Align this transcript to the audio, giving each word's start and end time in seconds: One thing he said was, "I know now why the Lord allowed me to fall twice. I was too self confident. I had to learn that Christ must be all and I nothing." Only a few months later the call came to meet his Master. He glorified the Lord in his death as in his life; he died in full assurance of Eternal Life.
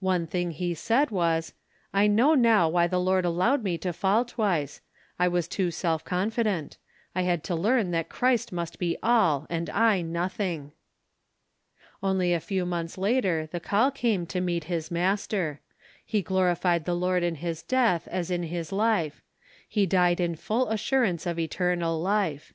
One 0.00 0.26
thing 0.26 0.52
he 0.52 0.72
said 0.72 1.10
was, 1.10 1.52
"I 1.92 2.06
know 2.06 2.32
now 2.34 2.66
why 2.66 2.86
the 2.86 2.98
Lord 2.98 3.26
allowed 3.26 3.62
me 3.62 3.76
to 3.76 3.92
fall 3.92 4.24
twice. 4.24 4.80
I 5.18 5.28
was 5.28 5.46
too 5.46 5.70
self 5.70 6.02
confident. 6.02 6.78
I 7.14 7.24
had 7.24 7.44
to 7.44 7.54
learn 7.54 7.90
that 7.90 8.08
Christ 8.08 8.52
must 8.54 8.78
be 8.78 8.96
all 9.02 9.46
and 9.50 9.68
I 9.68 10.00
nothing." 10.00 10.72
Only 12.02 12.32
a 12.32 12.40
few 12.40 12.64
months 12.64 12.96
later 12.96 13.50
the 13.52 13.60
call 13.60 13.90
came 13.90 14.24
to 14.28 14.40
meet 14.40 14.64
his 14.64 14.90
Master. 14.90 15.60
He 16.06 16.22
glorified 16.22 16.86
the 16.86 16.96
Lord 16.96 17.22
in 17.22 17.34
his 17.34 17.62
death 17.62 18.08
as 18.08 18.30
in 18.30 18.44
his 18.44 18.72
life; 18.72 19.20
he 19.68 19.84
died 19.84 20.20
in 20.20 20.36
full 20.36 20.70
assurance 20.70 21.26
of 21.26 21.38
Eternal 21.38 22.00
Life. 22.00 22.54